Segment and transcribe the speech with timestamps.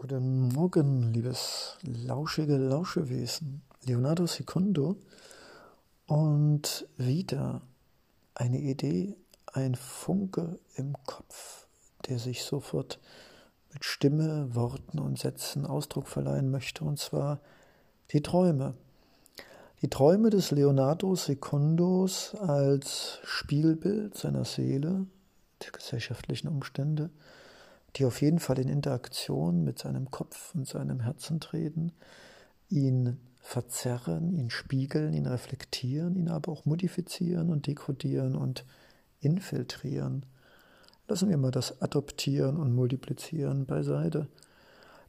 [0.00, 3.62] Guten Morgen, liebes lauschige Lauschewesen.
[3.84, 4.94] Leonardo Secondo.
[6.06, 7.62] Und wieder
[8.32, 9.16] eine Idee,
[9.52, 11.66] ein Funke im Kopf,
[12.06, 13.00] der sich sofort
[13.72, 17.40] mit Stimme, Worten und Sätzen Ausdruck verleihen möchte, und zwar
[18.12, 18.74] die Träume.
[19.82, 25.06] Die Träume des Leonardo Secundos als Spiegelbild seiner Seele,
[25.60, 27.10] der gesellschaftlichen Umstände,
[27.96, 31.92] die auf jeden Fall in Interaktion mit seinem Kopf und seinem Herzen treten,
[32.68, 38.64] ihn verzerren, ihn spiegeln, ihn reflektieren, ihn aber auch modifizieren und dekodieren und
[39.20, 40.26] infiltrieren.
[41.08, 44.28] Lassen wir mal das Adoptieren und Multiplizieren beiseite.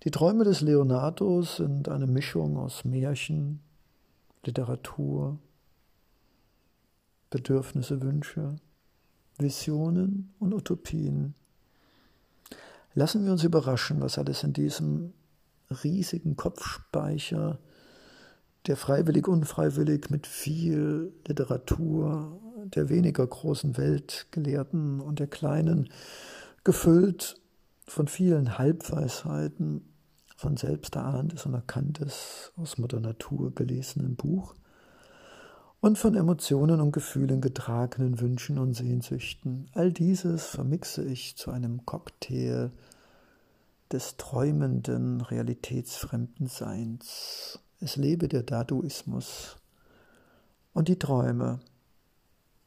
[0.04, 3.60] Die Träume des Leonardo sind eine Mischung aus Märchen,
[4.46, 5.38] Literatur,
[7.30, 8.56] Bedürfnisse, Wünsche,
[9.38, 11.36] Visionen und Utopien.
[13.00, 15.14] Lassen wir uns überraschen, was alles in diesem
[15.86, 17.58] riesigen Kopfspeicher,
[18.68, 25.88] der freiwillig, unfreiwillig mit viel Literatur der weniger großen Weltgelehrten und der kleinen,
[26.66, 27.40] gefüllt
[27.88, 29.94] von vielen Halbweisheiten,
[30.36, 34.56] von selbst erahntes und erkanntes, aus Mutter Natur gelesenen Buch
[35.80, 39.70] und von Emotionen und Gefühlen getragenen Wünschen und Sehnsüchten.
[39.74, 42.72] All dieses vermixe ich zu einem Cocktail
[43.92, 47.60] des träumenden, realitätsfremden Seins.
[47.80, 49.58] Es lebe der Daduismus
[50.74, 51.60] und die Träume,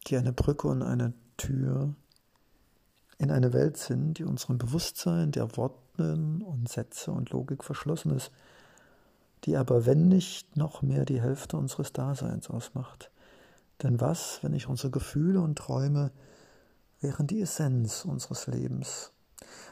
[0.06, 1.94] die eine Brücke und eine Tür
[3.18, 8.32] in eine Welt sind, die unserem Bewusstsein der Worten und Sätze und Logik verschlossen ist,
[9.44, 13.10] die aber, wenn nicht, noch mehr die Hälfte unseres Daseins ausmacht.
[13.82, 16.10] Denn was, wenn nicht unsere Gefühle und Träume
[17.00, 19.12] wären die Essenz unseres Lebens?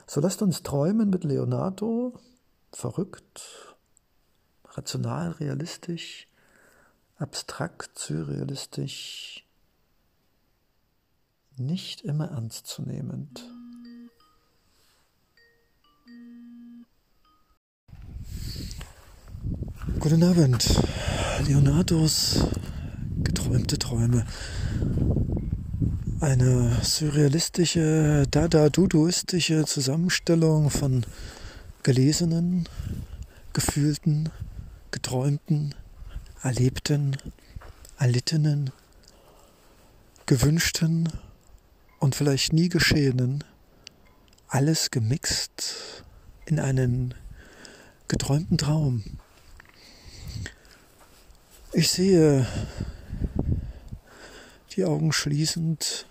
[0.07, 2.19] So lasst uns träumen mit Leonardo,
[2.73, 3.77] verrückt,
[4.65, 6.27] rational, realistisch,
[7.17, 9.47] abstrakt, surrealistisch,
[11.57, 13.45] nicht immer ernstzunehmend.
[19.99, 20.67] Guten Abend,
[21.47, 22.41] Leonardos
[23.23, 24.25] geträumte Träume.
[26.21, 31.07] Eine surrealistische, dada-duduistische Zusammenstellung von
[31.83, 32.69] gelesenen,
[33.55, 34.29] gefühlten,
[34.91, 35.75] geträumten,
[36.43, 37.17] erlebten,
[37.99, 38.71] erlittenen,
[40.27, 41.09] gewünschten
[42.01, 43.43] und vielleicht nie geschehenen,
[44.47, 46.05] alles gemixt
[46.45, 47.15] in einen
[48.09, 49.05] geträumten Traum.
[51.73, 52.47] Ich sehe
[54.77, 56.07] die Augen schließend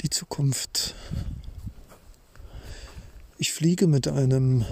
[0.00, 0.94] die Zukunft.
[3.38, 4.64] Ich fliege mit einem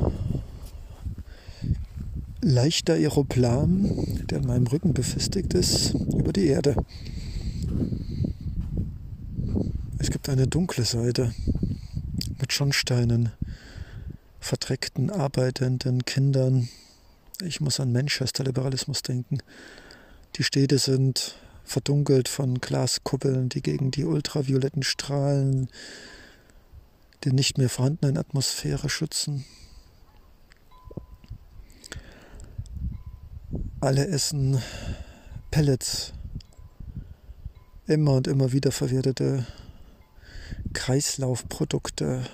[2.40, 6.74] leichter Aeroplan, der an meinem Rücken befestigt ist, über die Erde.
[9.98, 11.32] Es gibt eine dunkle Seite
[12.40, 13.30] mit Schornsteinen,
[14.40, 16.68] verdreckten, arbeitenden Kindern.
[17.42, 19.38] Ich muss an Manchester-Liberalismus denken.
[20.36, 25.68] Die Städte sind verdunkelt von Glaskuppeln, die gegen die ultravioletten Strahlen
[27.24, 29.44] der nicht mehr vorhandenen Atmosphäre schützen.
[33.80, 34.60] Alle essen
[35.50, 36.12] Pellets,
[37.86, 39.46] immer und immer wieder verwertete
[40.72, 42.24] Kreislaufprodukte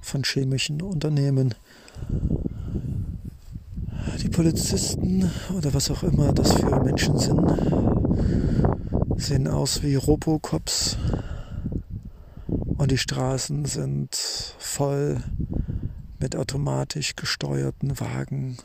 [0.00, 1.54] von chemischen Unternehmen.
[4.36, 7.40] Polizisten oder was auch immer das für Menschen sind,
[9.16, 10.98] sehen aus wie Robocops
[12.46, 15.22] und die Straßen sind voll
[16.18, 18.58] mit automatisch gesteuerten Wagen,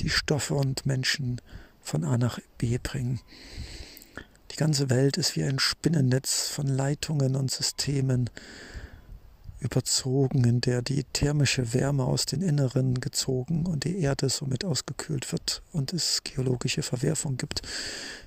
[0.00, 1.40] die Stoffe und Menschen
[1.80, 3.20] von A nach B bringen.
[4.50, 8.28] Die ganze Welt ist wie ein Spinnennetz von Leitungen und Systemen
[9.60, 15.30] überzogen, in der die thermische Wärme aus den Inneren gezogen und die Erde somit ausgekühlt
[15.32, 17.62] wird und es geologische Verwerfung gibt,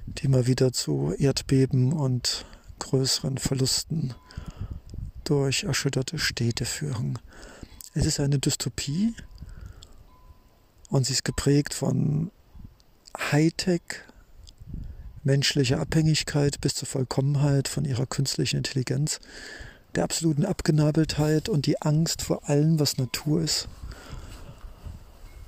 [0.05, 2.45] die immer wieder zu Erdbeben und
[2.79, 4.13] größeren Verlusten
[5.23, 7.19] durch erschütterte Städte führen.
[7.93, 9.13] Es ist eine Dystopie
[10.89, 12.31] und sie ist geprägt von
[13.17, 13.81] Hightech,
[15.23, 19.19] menschliche Abhängigkeit bis zur Vollkommenheit von ihrer künstlichen Intelligenz,
[19.97, 23.67] der absoluten Abgenabeltheit und die Angst vor allem, was Natur ist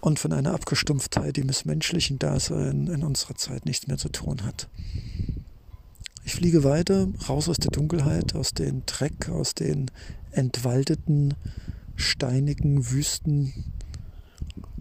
[0.01, 4.43] und von einer Abgestumpftheit, die mit menschlichen Dasein in unserer Zeit nichts mehr zu tun
[4.43, 4.67] hat.
[6.23, 9.91] Ich fliege weiter, raus aus der Dunkelheit, aus den Dreck, aus den
[10.31, 11.35] entwaldeten,
[11.95, 13.53] steinigen Wüsten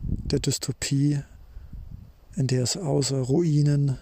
[0.02, 1.20] der Dystopie,
[2.36, 3.98] in der es außer Ruinen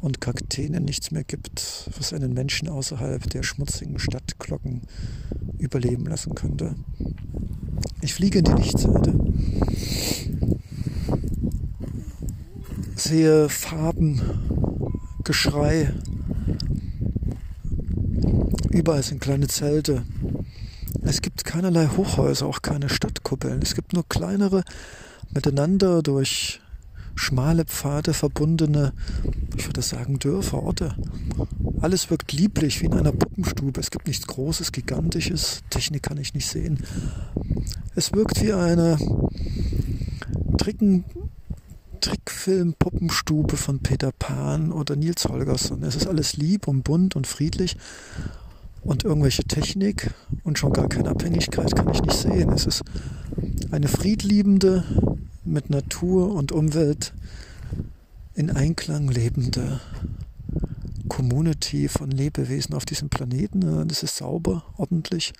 [0.00, 4.82] und Kakteen nichts mehr gibt, was einen Menschen außerhalb der schmutzigen Stadtglocken
[5.58, 6.74] überleben lassen könnte.
[8.00, 9.14] Ich fliege in die Lichtseite,
[12.94, 14.20] sehe Farben,
[15.24, 15.92] Geschrei,
[18.70, 20.04] überall sind kleine Zelte.
[21.02, 23.60] Es gibt keinerlei Hochhäuser, auch keine Stadtkuppeln.
[23.62, 24.64] Es gibt nur kleinere,
[25.30, 26.60] miteinander durch
[27.18, 28.92] schmale Pfade verbundene,
[29.56, 30.94] ich würde sagen, Dörfer, Orte.
[31.80, 33.80] Alles wirkt lieblich wie in einer Puppenstube.
[33.80, 35.62] Es gibt nichts Großes, Gigantisches.
[35.70, 36.78] Technik kann ich nicht sehen.
[37.94, 38.98] Es wirkt wie eine
[40.58, 41.04] Tricken,
[42.00, 45.82] Trickfilm-Puppenstube von Peter Pan oder Nils Holgersson.
[45.82, 47.76] Es ist alles lieb und bunt und friedlich.
[48.82, 50.10] Und irgendwelche Technik
[50.44, 52.50] und schon gar keine Abhängigkeit kann ich nicht sehen.
[52.50, 52.82] Es ist
[53.70, 54.84] eine friedliebende,
[55.48, 57.12] mit Natur und Umwelt
[58.34, 59.80] in Einklang lebende
[61.08, 63.62] Community von Lebewesen auf diesem Planeten.
[63.90, 65.32] Es ist sauber, ordentlich.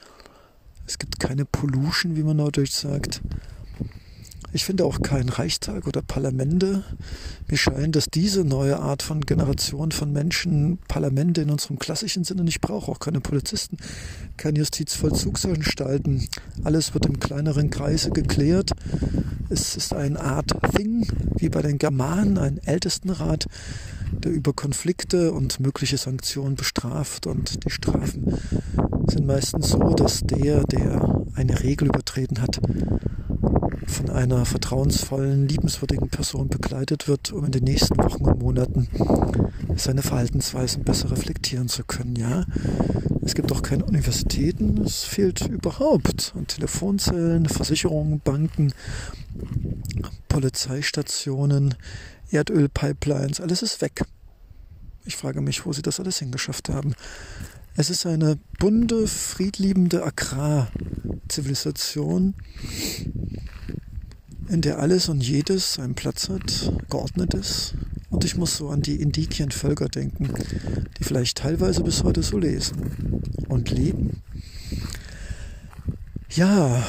[0.87, 3.21] Es gibt keine Pollution, wie man neudeutsch sagt.
[4.53, 6.83] Ich finde auch keinen Reichstag oder Parlamente.
[7.51, 12.45] Mir scheint, dass diese neue Art von Generation von Menschen Parlamente in unserem klassischen Sinne
[12.45, 12.89] nicht braucht.
[12.89, 13.77] Auch keine Polizisten,
[14.39, 16.27] keine Justizvollzugsanstalten.
[16.65, 18.73] Alles wird im kleineren Kreise geklärt.
[19.51, 21.07] Es ist eine Art Thing,
[21.37, 23.47] wie bei den Germanen, ein Ältestenrat,
[24.13, 27.27] der über Konflikte und mögliche Sanktionen bestraft.
[27.27, 28.35] Und die Strafen
[29.09, 32.61] sind meistens so, dass der, der eine Regel übertreten hat,
[33.87, 38.89] von einer vertrauensvollen, liebenswürdigen Person begleitet wird, um in den nächsten Wochen und Monaten
[39.77, 42.17] seine Verhaltensweisen besser reflektieren zu können.
[42.17, 42.45] Ja,
[43.23, 48.73] es gibt auch keine Universitäten, es fehlt überhaupt an Telefonzellen, Versicherungen, Banken,
[50.29, 51.75] Polizeistationen,
[52.31, 54.03] Erdölpipelines, alles ist weg.
[55.05, 56.95] Ich frage mich, wo sie das alles hingeschafft haben.
[57.81, 62.35] Es ist eine bunte, friedliebende Agrarzivilisation,
[64.49, 67.75] in der alles und jedes seinen Platz hat, geordnet ist.
[68.11, 70.35] Und ich muss so an die indigenen Völker denken,
[70.99, 74.25] die vielleicht teilweise bis heute so lesen und leben.
[76.31, 76.85] Ja,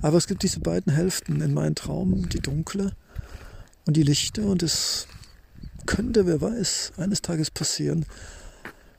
[0.00, 2.92] aber es gibt diese beiden Hälften in meinem Traum, die dunkle
[3.84, 4.46] und die lichte.
[4.46, 5.06] Und es
[5.84, 8.06] könnte, wer weiß, eines Tages passieren,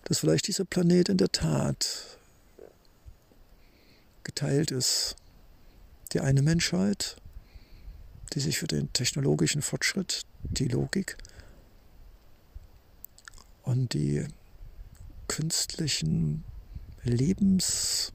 [0.10, 2.18] dass vielleicht dieser Planet in der Tat
[4.24, 5.16] geteilt ist
[6.14, 7.18] die eine Menschheit,
[8.34, 11.18] die sich für den technologischen Fortschritt, die Logik
[13.64, 14.26] und die
[15.28, 16.44] künstlichen
[17.04, 18.12] Lebensdiener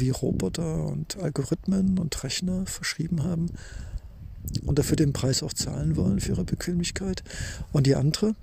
[0.00, 3.50] wie Roboter und Algorithmen und Rechner verschrieben haben
[4.64, 7.24] und dafür den Preis auch zahlen wollen für ihre Bequemlichkeit.
[7.72, 8.34] Und die andere,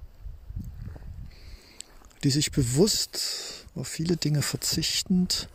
[2.26, 5.48] die sich bewusst auf viele Dinge verzichtend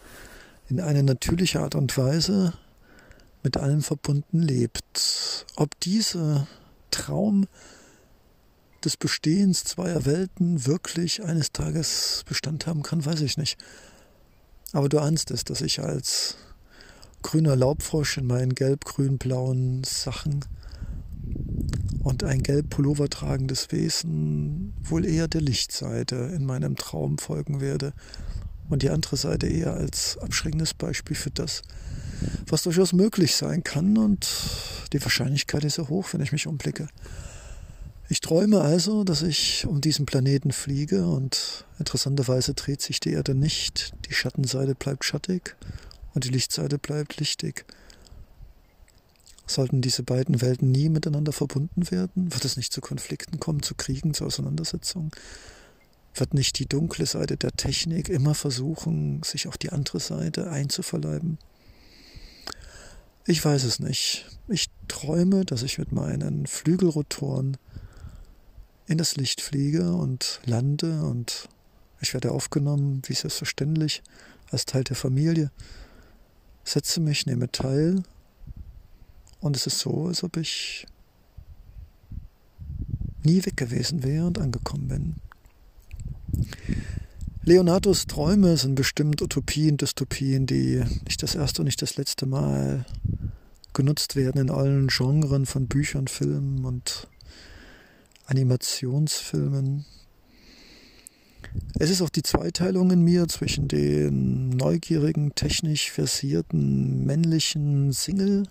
[0.69, 2.55] in eine natürliche Art und Weise
[3.43, 5.47] mit allem verbunden lebt.
[5.57, 6.47] Ob dieser
[6.93, 7.49] Traum
[8.85, 13.59] des Bestehens zweier Welten wirklich eines Tages Bestand haben kann, weiß ich nicht.
[14.73, 16.37] Aber du ahnst es, dass ich als
[17.23, 20.45] grüner Laubfrosch in meinen gelb-grün-blauen Sachen
[22.03, 27.93] und ein gelb Pullover tragendes Wesen wohl eher der Lichtseite in meinem Traum folgen werde
[28.69, 31.63] und die andere Seite eher als abschreckendes Beispiel für das,
[32.47, 34.27] was durchaus möglich sein kann und
[34.93, 36.89] die Wahrscheinlichkeit ist sehr hoch, wenn ich mich umblicke.
[38.09, 43.37] Ich träume also, dass ich um diesen Planeten fliege und interessanterweise dreht sich die Erde
[43.37, 45.55] nicht, die Schattenseite bleibt schattig
[46.15, 47.67] und die Lichtseite bleibt lichtig.
[49.51, 52.33] Sollten diese beiden Welten nie miteinander verbunden werden?
[52.33, 55.11] Wird es nicht zu Konflikten kommen, zu Kriegen, zu Auseinandersetzungen?
[56.15, 61.39] Wird nicht die dunkle Seite der Technik immer versuchen, sich auf die andere Seite einzuverleiben?
[63.27, 64.27] Ich weiß es nicht.
[64.47, 67.57] Ich träume, dass ich mit meinen Flügelrotoren
[68.87, 71.49] in das Licht fliege und lande und
[72.01, 74.05] ich werde aufgenommen, wie selbstverständlich,
[74.53, 75.51] als Teil der Familie,
[76.63, 78.05] setze mich, nehme teil
[79.41, 80.87] und es ist so, als ob ich
[83.23, 85.15] nie weg gewesen wäre und angekommen bin.
[87.43, 92.85] Leonardos Träume sind bestimmt Utopien, Dystopien, die nicht das erste und nicht das letzte Mal
[93.73, 97.09] genutzt werden in allen Genren von Büchern, Filmen und
[98.27, 99.85] Animationsfilmen.
[101.79, 108.45] Es ist auch die Zweiteilung in mir zwischen dem neugierigen, technisch versierten männlichen Single,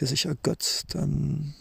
[0.00, 1.54] der sich ergötzt an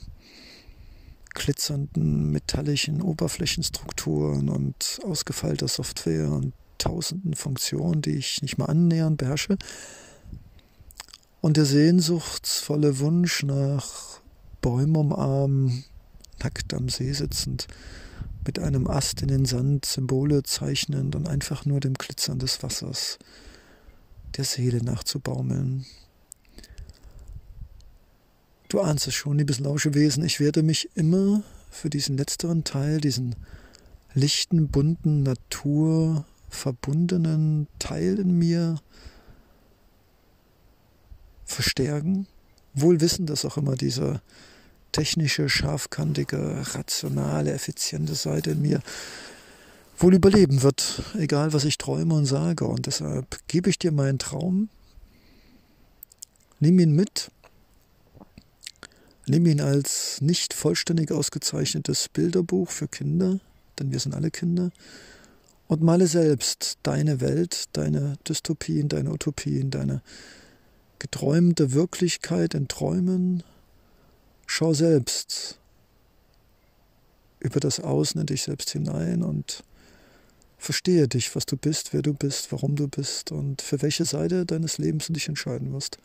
[1.35, 9.57] glitzernden metallischen Oberflächenstrukturen und ausgefeilter Software und tausenden Funktionen, die ich nicht mal annähernd beherrsche.
[11.41, 14.21] Und der sehnsuchtsvolle Wunsch nach
[14.61, 15.83] Bäumen umarmen,
[16.41, 17.67] nackt am See sitzend,
[18.45, 23.19] mit einem Ast in den Sand Symbole zeichnend und einfach nur dem Glitzern des Wassers,
[24.37, 25.85] der Seele nachzubaumeln.
[28.67, 33.35] Du ahnst es schon, liebes Lauschewesen, ich werde mich immer für diesen letzteren Teil, diesen
[34.13, 38.79] lichten, bunten, naturverbundenen Teil in mir
[41.45, 42.27] verstärken,
[42.73, 44.21] wohl wissen, dass auch immer dieser
[44.91, 48.81] technische, scharfkantige, rationale, effiziente Seite in mir
[49.97, 52.65] wohl überleben wird, egal was ich träume und sage.
[52.65, 54.69] Und deshalb gebe ich dir meinen Traum,
[56.59, 57.31] nimm ihn mit,
[59.27, 63.39] nimm ihn als nicht vollständig ausgezeichnetes Bilderbuch für Kinder,
[63.79, 64.71] denn wir sind alle Kinder,
[65.67, 70.01] und male selbst deine Welt, deine Dystopien, deine Utopien, deine
[70.99, 73.43] geträumte Wirklichkeit in Träumen,
[74.47, 75.59] Schau selbst
[77.39, 79.63] über das Außen in dich selbst hinein und
[80.57, 84.45] verstehe dich, was du bist, wer du bist, warum du bist und für welche Seite
[84.45, 85.97] deines Lebens du dich entscheiden wirst.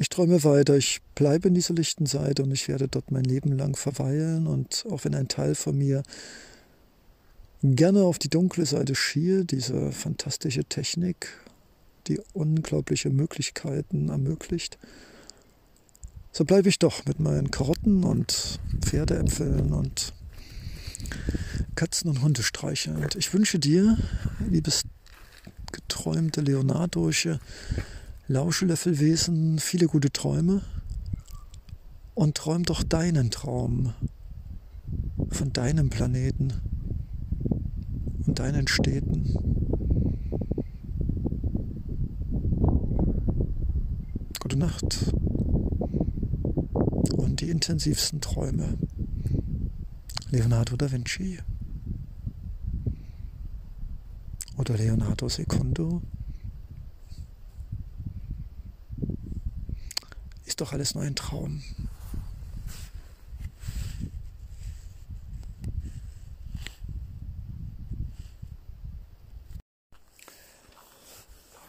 [0.00, 3.52] Ich träume weiter, ich bleibe in dieser lichten Seite und ich werde dort mein Leben
[3.52, 6.02] lang verweilen und auch wenn ein Teil von mir
[7.62, 11.28] gerne auf die dunkle Seite schiehe, diese fantastische Technik,
[12.06, 14.78] die unglaubliche Möglichkeiten ermöglicht,
[16.32, 20.14] so bleibe ich doch mit meinen Karotten und Pferdeäpfeln und
[21.74, 22.94] Katzen- und Hundestreiche.
[22.94, 23.98] Und ich wünsche dir,
[24.48, 24.80] liebes
[25.72, 27.38] geträumte Leonardosche
[28.30, 30.62] Lauschelöffelwesen, viele gute Träume
[32.14, 33.92] und träum doch deinen Traum
[35.30, 36.52] von deinem Planeten
[38.24, 39.34] und deinen Städten.
[44.38, 45.12] Gute Nacht
[47.16, 48.78] und die intensivsten Träume.
[50.30, 51.40] Leonardo da Vinci
[54.56, 56.00] oder Leonardo Secondo.
[60.60, 61.62] Doch alles nur ein Traum.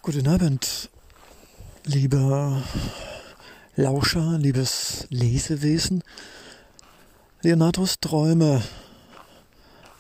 [0.02, 0.90] Guten Abend,
[1.86, 2.62] lieber
[3.78, 6.04] Lauscher, liebes Lesewesen,
[7.44, 8.62] Leonardos Träume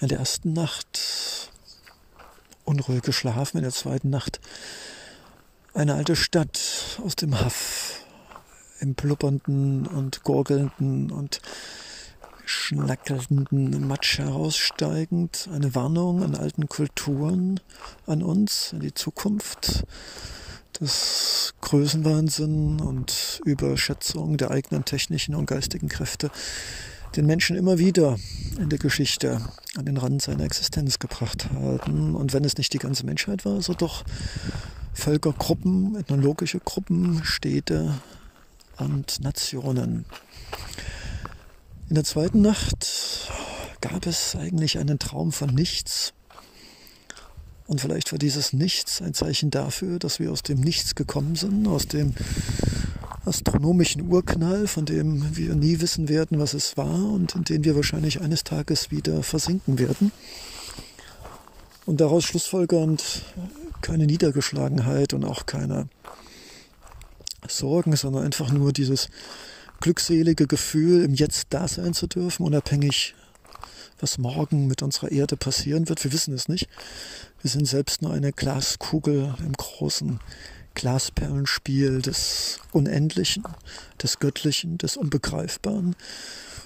[0.01, 0.99] in der ersten Nacht
[2.65, 4.41] unruhig geschlafen, in der zweiten Nacht
[5.73, 6.59] eine alte Stadt
[7.01, 8.00] aus dem Haff,
[8.81, 11.39] im pluppernden und gurgelnden und
[12.45, 17.59] schnackelnden Matsch heraussteigend, eine Warnung an alten Kulturen,
[18.07, 19.85] an uns, an die Zukunft,
[20.79, 26.31] des Größenwahnsinn und Überschätzung der eigenen technischen und geistigen Kräfte
[27.15, 28.17] den Menschen immer wieder
[28.57, 29.41] in der Geschichte
[29.75, 32.15] an den Rand seiner Existenz gebracht haben.
[32.15, 34.03] Und wenn es nicht die ganze Menschheit war, so doch
[34.93, 37.95] Völkergruppen, ethnologische Gruppen, Städte
[38.81, 40.05] und Nationen.
[41.89, 43.29] In der zweiten Nacht
[43.81, 46.13] gab es eigentlich einen Traum von nichts,
[47.71, 51.65] und vielleicht war dieses Nichts ein Zeichen dafür, dass wir aus dem Nichts gekommen sind,
[51.69, 52.13] aus dem
[53.23, 57.77] astronomischen Urknall, von dem wir nie wissen werden, was es war und in den wir
[57.77, 60.11] wahrscheinlich eines Tages wieder versinken werden.
[61.85, 63.21] Und daraus schlussfolgernd
[63.79, 65.87] keine Niedergeschlagenheit und auch keine
[67.47, 69.09] Sorgen, sondern einfach nur dieses
[69.79, 73.15] glückselige Gefühl, im Jetzt da sein zu dürfen, unabhängig
[73.99, 76.03] was morgen mit unserer Erde passieren wird.
[76.03, 76.67] Wir wissen es nicht.
[77.41, 80.19] Wir sind selbst nur eine Glaskugel im großen
[80.73, 83.43] Glasperlenspiel des Unendlichen,
[84.01, 85.95] des Göttlichen, des Unbegreifbaren.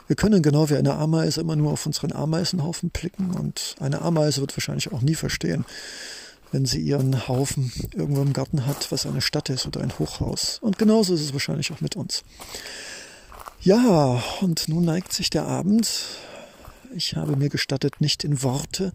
[0.08, 4.42] Wir können genau wie eine Ameise immer nur auf unseren Ameisenhaufen blicken und eine Ameise
[4.42, 5.66] wird wahrscheinlich auch nie verstehen,
[6.52, 10.60] wenn sie ihren Haufen irgendwo im Garten hat, was eine Stadt ist oder ein Hochhaus.
[10.62, 12.24] Und genauso ist es wahrscheinlich auch mit uns.
[13.62, 15.90] Ja, und nun neigt sich der Abend
[16.96, 18.94] ich habe mir gestattet, nicht in Worte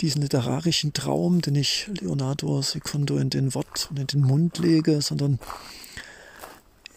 [0.00, 5.02] diesen literarischen Traum, den ich Leonardo Secundo in den Wort und in den Mund lege,
[5.02, 5.38] sondern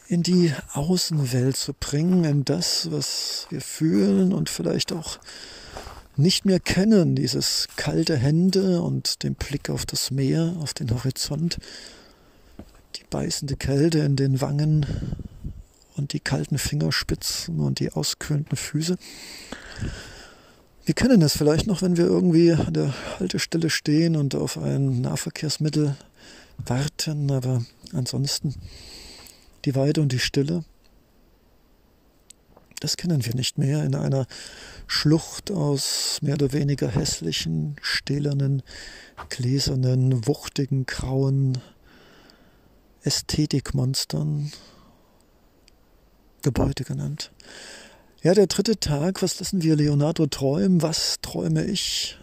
[0.08, 5.20] in die Außenwelt zu bringen, in das, was wir fühlen und vielleicht auch
[6.16, 11.58] nicht mehr kennen, dieses kalte Hände und den Blick auf das Meer, auf den Horizont,
[12.96, 14.86] die beißende Kälte in den Wangen
[15.96, 18.98] und die kalten Fingerspitzen und die auskühlenden Füße.
[20.86, 25.02] Wir kennen es vielleicht noch, wenn wir irgendwie an der Haltestelle stehen und auf ein
[25.02, 25.96] Nahverkehrsmittel
[26.58, 28.56] warten, aber ansonsten
[29.66, 30.66] die Weide und die Stille,
[32.84, 34.28] das kennen wir nicht mehr in einer
[34.88, 38.62] Schlucht aus mehr oder weniger hässlichen, stählernen,
[39.30, 41.60] gläsernen, wuchtigen, grauen
[43.04, 44.52] Ästhetikmonstern,
[46.42, 47.32] Gebäude genannt.
[48.22, 50.82] Ja, der dritte Tag, was lassen wir Leonardo träumen?
[50.82, 52.18] Was träume ich?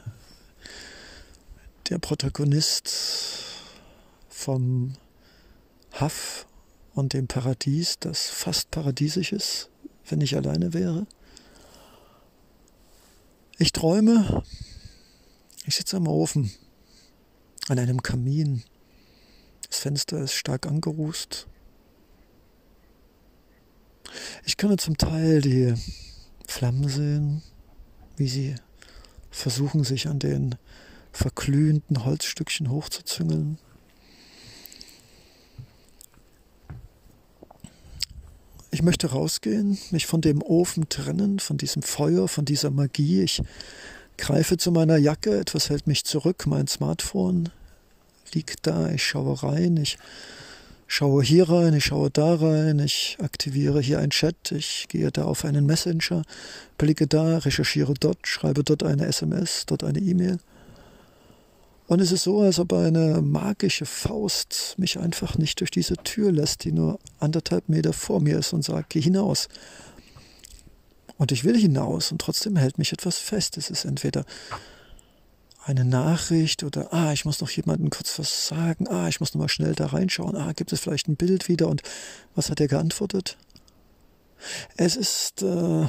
[1.88, 2.92] Der Protagonist
[4.28, 4.92] vom
[5.92, 6.46] Haff
[6.92, 9.70] und dem Paradies, das fast paradiesisch ist,
[10.10, 11.06] wenn ich alleine wäre.
[13.58, 14.42] Ich träume,
[15.66, 16.50] ich sitze am Ofen,
[17.68, 18.62] an einem Kamin.
[19.68, 21.46] Das Fenster ist stark angerußt.
[24.44, 25.74] Ich kann zum Teil die
[26.46, 27.42] Flammen sehen,
[28.16, 28.56] wie sie
[29.30, 30.56] versuchen, sich an den
[31.12, 33.58] verglühenden Holzstückchen hochzuzüngeln.
[38.80, 43.22] Ich möchte rausgehen, mich von dem Ofen trennen, von diesem Feuer, von dieser Magie.
[43.22, 43.42] Ich
[44.16, 47.50] greife zu meiner Jacke, etwas hält mich zurück, mein Smartphone
[48.32, 49.98] liegt da, ich schaue rein, ich
[50.86, 55.24] schaue hier rein, ich schaue da rein, ich aktiviere hier ein Chat, ich gehe da
[55.24, 56.22] auf einen Messenger,
[56.78, 60.38] blicke da, recherchiere dort, schreibe dort eine SMS, dort eine E-Mail.
[61.90, 66.30] Und es ist so, als ob eine magische Faust mich einfach nicht durch diese Tür
[66.30, 69.48] lässt, die nur anderthalb Meter vor mir ist und sagt, geh hinaus.
[71.16, 73.56] Und ich will hinaus und trotzdem hält mich etwas fest.
[73.56, 74.24] Es ist entweder
[75.64, 79.40] eine Nachricht oder, ah, ich muss noch jemandem kurz was sagen, ah, ich muss noch
[79.40, 81.82] mal schnell da reinschauen, ah, gibt es vielleicht ein Bild wieder und
[82.36, 83.36] was hat er geantwortet?
[84.76, 85.88] Es ist äh,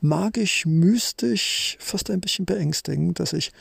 [0.00, 3.52] magisch, mystisch, fast ein bisschen beängstigend, dass ich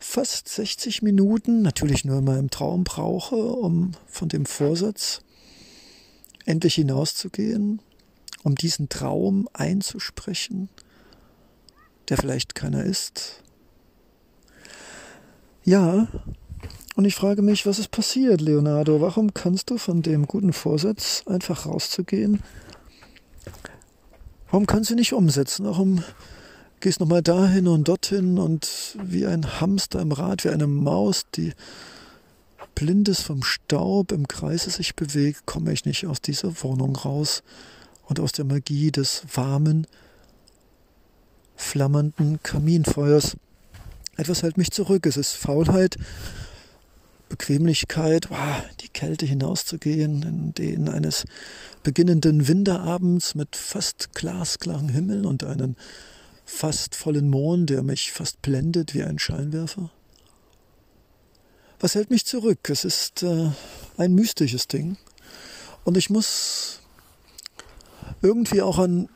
[0.00, 5.20] fast 60 Minuten, natürlich nur in meinem Traum brauche, um von dem Vorsatz
[6.46, 7.80] endlich hinauszugehen,
[8.42, 10.70] um diesen Traum einzusprechen,
[12.08, 13.42] der vielleicht keiner ist.
[15.62, 16.08] Ja,
[16.96, 19.00] und ich frage mich, was ist passiert, Leonardo?
[19.00, 22.42] Warum kannst du von dem guten Vorsatz einfach rauszugehen?
[24.50, 25.66] Warum kannst du nicht umsetzen?
[25.66, 26.02] Warum
[26.80, 31.52] gehst nochmal dahin und dorthin und wie ein Hamster im Rad, wie eine Maus, die
[32.74, 37.42] blind ist vom Staub im Kreise sich bewegt, komme ich nicht aus dieser Wohnung raus
[38.06, 39.86] und aus der Magie des warmen,
[41.56, 43.36] flammernden Kaminfeuers.
[44.16, 45.06] Etwas hält mich zurück.
[45.06, 45.96] Es ist Faulheit,
[47.28, 51.24] Bequemlichkeit, wow, die Kälte hinauszugehen in den eines
[51.82, 55.76] beginnenden Winterabends mit fast glasklarem Himmel und einen
[56.50, 59.90] fast vollen Mond, der mich fast blendet wie ein Scheinwerfer?
[61.78, 62.68] Was hält mich zurück?
[62.68, 63.50] Es ist äh,
[63.96, 64.98] ein mystisches Ding.
[65.84, 66.80] Und ich muss
[68.20, 69.08] irgendwie auch an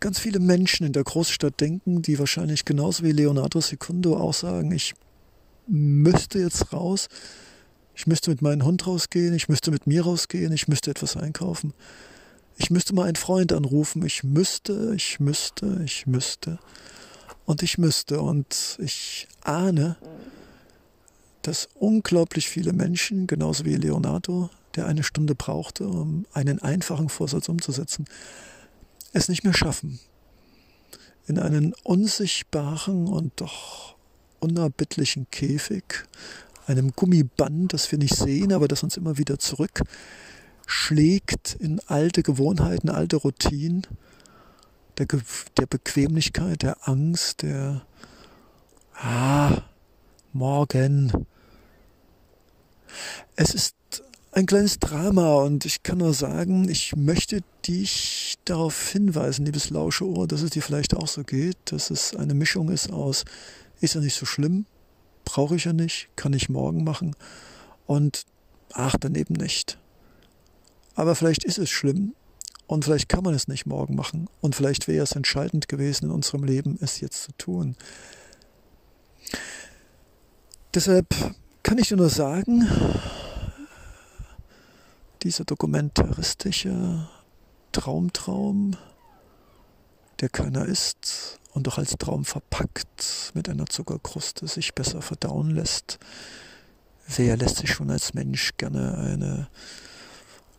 [0.00, 4.72] ganz viele Menschen in der Großstadt denken, die wahrscheinlich genauso wie Leonardo Secundo auch sagen,
[4.72, 4.94] ich
[5.66, 7.08] müsste jetzt raus,
[7.94, 11.74] ich müsste mit meinem Hund rausgehen, ich müsste mit mir rausgehen, ich müsste etwas einkaufen.
[12.60, 14.04] Ich müsste mal einen Freund anrufen.
[14.04, 16.58] Ich müsste, ich müsste, ich müsste.
[17.46, 18.20] Und ich müsste.
[18.20, 19.96] Und ich ahne,
[21.40, 27.48] dass unglaublich viele Menschen, genauso wie Leonardo, der eine Stunde brauchte, um einen einfachen Vorsatz
[27.48, 28.04] umzusetzen,
[29.14, 29.98] es nicht mehr schaffen.
[31.26, 33.96] In einen unsichtbaren und doch
[34.38, 36.04] unerbittlichen Käfig,
[36.66, 39.80] einem Gummiband, das wir nicht sehen, aber das uns immer wieder zurück
[40.70, 43.86] schlägt in alte Gewohnheiten, alte Routinen,
[44.98, 45.06] der,
[45.58, 47.82] der Bequemlichkeit, der Angst, der
[49.02, 49.62] Ah,
[50.34, 51.10] morgen.
[53.34, 53.74] Es ist
[54.32, 60.28] ein kleines Drama und ich kann nur sagen, ich möchte dich darauf hinweisen, liebes Lauscheohr,
[60.28, 63.24] dass es dir vielleicht auch so geht, dass es eine Mischung ist aus,
[63.80, 64.66] ist ja nicht so schlimm,
[65.24, 67.16] brauche ich ja nicht, kann ich morgen machen
[67.86, 68.26] und
[68.72, 69.78] ach, dann eben nicht.
[71.00, 72.14] Aber vielleicht ist es schlimm
[72.66, 76.10] und vielleicht kann man es nicht morgen machen und vielleicht wäre es entscheidend gewesen in
[76.10, 77.74] unserem Leben, es jetzt zu tun.
[80.74, 81.06] Deshalb
[81.62, 82.68] kann ich dir nur sagen,
[85.22, 87.08] diese dokumentaristische
[87.72, 88.76] Traumtraum,
[90.20, 95.98] der keiner ist und doch als Traum verpackt mit einer Zuckerkruste sich besser verdauen lässt.
[97.06, 99.48] Wer lässt sich schon als Mensch gerne eine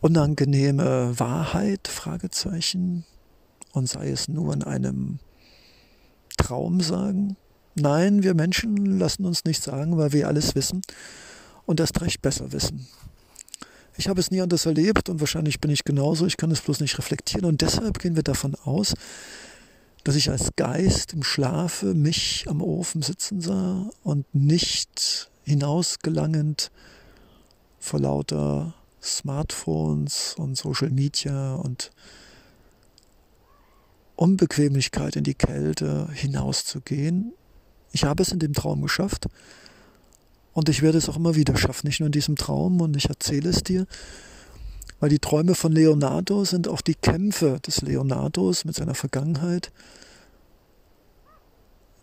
[0.02, 3.04] unangenehme Wahrheit, Fragezeichen,
[3.72, 5.18] und sei es nur in einem
[6.36, 7.36] Traum sagen?
[7.74, 10.82] Nein, wir Menschen lassen uns nicht sagen, weil wir alles wissen
[11.64, 12.86] und erst recht besser wissen.
[13.96, 16.80] Ich habe es nie anders erlebt und wahrscheinlich bin ich genauso, ich kann es bloß
[16.80, 18.94] nicht reflektieren und deshalb gehen wir davon aus,
[20.04, 26.70] dass ich als Geist im Schlafe mich am Ofen sitzen sah und nicht hinausgelangend
[27.78, 31.90] vor lauter Smartphones und Social Media und
[34.16, 37.32] Unbequemlichkeit in die Kälte hinauszugehen.
[37.92, 39.26] Ich habe es in dem Traum geschafft
[40.52, 43.08] und ich werde es auch immer wieder schaffen, nicht nur in diesem Traum und ich
[43.08, 43.86] erzähle es dir,
[45.00, 49.72] weil die Träume von Leonardo sind auch die Kämpfe des Leonardos mit seiner Vergangenheit,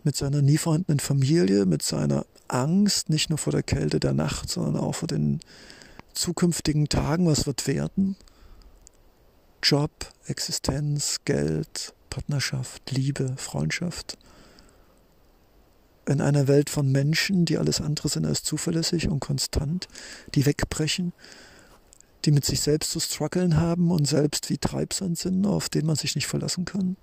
[0.04, 4.50] mit seiner nie vorhandenen Familie, mit seiner Angst, nicht nur vor der Kälte der Nacht,
[4.50, 5.40] sondern auch vor den
[6.14, 8.16] zukünftigen Tagen, was wird werden?
[9.62, 9.90] Job,
[10.26, 14.18] Existenz, Geld, Partnerschaft, Liebe, Freundschaft.
[16.06, 19.86] In einer Welt von Menschen, die alles andere sind als zuverlässig und konstant,
[20.34, 21.12] die wegbrechen,
[22.24, 25.96] die mit sich selbst zu strugglen haben und selbst wie Treibsand sind, auf den man
[25.96, 26.96] sich nicht verlassen kann.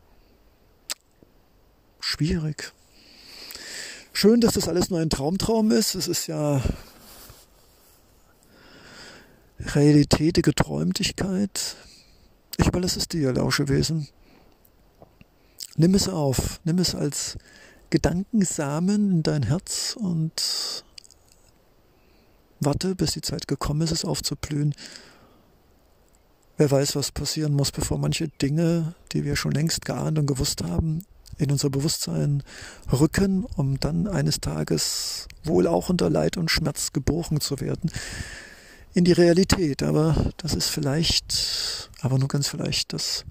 [1.99, 2.73] Schwierig.
[4.13, 5.93] Schön, dass das alles nur ein Traumtraum ist.
[5.95, 6.61] Es ist ja
[9.77, 11.75] realitätige Träumtigkeit.
[12.57, 14.07] Ich überlasse es dir, Lauschewesen.
[15.75, 17.37] Nimm es auf, nimm es als
[17.91, 20.83] Gedankensamen in dein Herz und
[22.59, 24.73] warte, bis die Zeit gekommen ist, es aufzublühen.
[26.57, 30.63] Wer weiß, was passieren muss, bevor manche Dinge, die wir schon längst geahnt und gewusst
[30.63, 31.05] haben,
[31.37, 32.41] in unser Bewusstsein
[32.91, 37.91] rücken, um dann eines Tages wohl auch unter Leid und Schmerz geboren zu werden
[38.97, 39.83] in die Realität.
[39.83, 43.25] Aber das ist vielleicht, aber nur ganz vielleicht das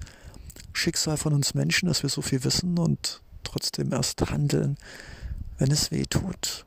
[0.72, 4.76] Schicksal von uns Menschen, dass wir so viel wissen und trotzdem erst handeln,
[5.58, 6.64] wenn es weh tut.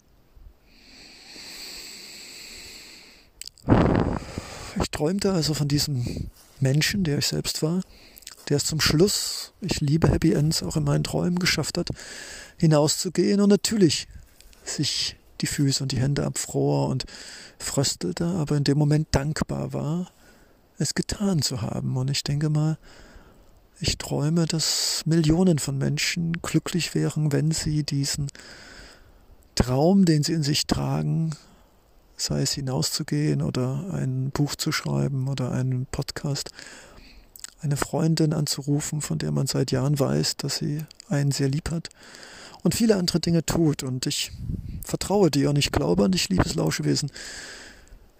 [4.81, 7.81] Ich träumte also von diesem Menschen, der ich selbst war,
[8.49, 11.89] der es zum Schluss, ich liebe Happy Ends, auch in meinen Träumen geschafft hat,
[12.57, 14.07] hinauszugehen und natürlich
[14.65, 17.06] sich die Füße und die Hände abfror und
[17.58, 20.12] fröstelte, aber in dem Moment dankbar war,
[20.78, 21.97] es getan zu haben.
[21.97, 22.78] Und ich denke mal,
[23.80, 28.28] ich träume, dass Millionen von Menschen glücklich wären, wenn sie diesen
[29.56, 31.32] Traum, den sie in sich tragen,
[32.17, 36.52] sei es hinauszugehen oder ein Buch zu schreiben oder einen Podcast,
[37.61, 41.89] eine Freundin anzurufen, von der man seit Jahren weiß, dass sie einen sehr lieb hat
[42.63, 43.83] und viele andere Dinge tut.
[43.83, 44.31] Und ich
[44.83, 47.11] vertraue dir und ich glaube an dich, liebes Lauschewesen,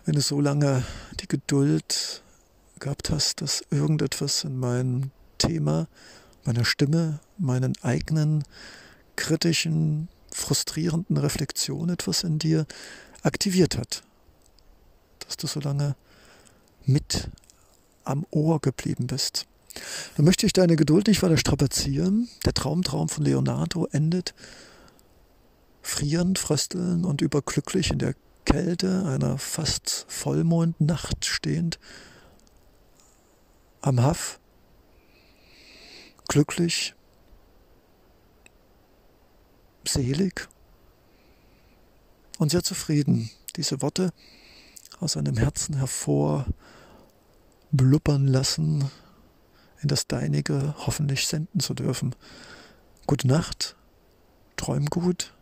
[0.06, 0.84] wenn du so lange
[1.19, 2.21] die Geduld
[2.80, 5.88] gehabt hast, dass irgendetwas in meinem Thema,
[6.45, 8.43] meiner Stimme, meinen eigenen
[9.15, 12.65] kritischen, frustrierenden Reflexion etwas in dir
[13.23, 14.04] aktiviert hat.
[15.19, 15.95] Dass du so lange
[16.86, 17.30] mit
[18.10, 19.45] am Ohr geblieben bist.
[20.15, 22.28] Dann möchte ich deine Geduld nicht weiter strapazieren.
[22.45, 24.34] Der Traumtraum von Leonardo endet
[25.82, 31.80] frierend, frösteln und überglücklich in der Kälte einer fast Vollmondnacht stehend
[33.82, 34.39] am Haff,
[36.28, 36.95] glücklich,
[39.88, 40.48] selig
[42.38, 43.30] und sehr zufrieden.
[43.56, 44.12] Diese Worte
[45.00, 46.45] aus seinem Herzen hervor
[47.72, 48.90] blubbern lassen,
[49.82, 52.16] in das Deinige hoffentlich senden zu dürfen.
[53.08, 53.76] Gute Nacht,
[54.58, 55.34] träum gut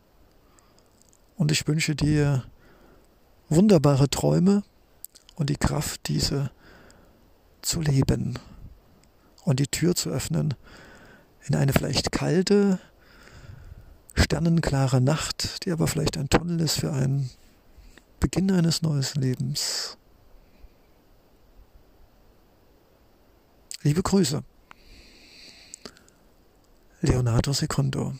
[1.35, 2.43] und ich wünsche dir
[3.49, 4.63] wunderbare Träume
[5.35, 6.51] und die Kraft, diese
[7.61, 8.37] zu leben
[9.43, 10.53] und die Tür zu öffnen
[11.45, 12.79] in eine vielleicht kalte,
[14.15, 17.29] sternenklare Nacht, die aber vielleicht ein Tunnel ist für einen
[18.19, 19.97] Beginn eines neuen Lebens.
[23.87, 24.43] Liebe Grüße.
[26.99, 28.15] Leonardo Secondo